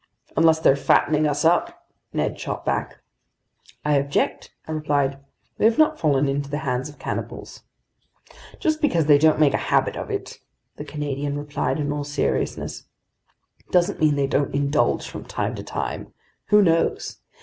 "Unless 0.35 0.61
they're 0.61 0.75
fattening 0.75 1.27
us 1.27 1.45
up!" 1.45 1.85
Ned 2.11 2.39
shot 2.39 2.65
back. 2.65 3.01
"I 3.85 3.97
object," 3.99 4.51
I 4.67 4.71
replied. 4.71 5.19
"We 5.59 5.65
have 5.65 5.77
not 5.77 5.99
fallen 5.99 6.27
into 6.27 6.49
the 6.49 6.57
hands 6.65 6.89
of 6.89 6.97
cannibals." 6.97 7.61
"Just 8.59 8.81
because 8.81 9.05
they 9.05 9.19
don't 9.19 9.39
make 9.39 9.53
a 9.53 9.57
habit 9.69 9.95
of 9.95 10.09
it," 10.09 10.39
the 10.77 10.85
Canadian 10.85 11.37
replied 11.37 11.79
in 11.79 11.91
all 11.93 12.03
seriousness, 12.03 12.85
"doesn't 13.69 13.99
mean 13.99 14.15
they 14.15 14.25
don't 14.25 14.55
indulge 14.55 15.07
from 15.07 15.23
time 15.23 15.53
to 15.53 15.61
time. 15.63 16.11
Who 16.47 16.63
knows? 16.63 17.19